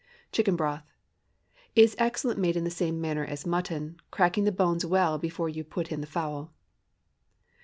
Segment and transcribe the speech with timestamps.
[0.31, 0.79] CHICKEN BROTH.
[0.79, 0.83] ✠
[1.75, 5.63] Is excellent made in the same manner as mutton, cracking the bones well before you
[5.63, 6.51] put in the fowl.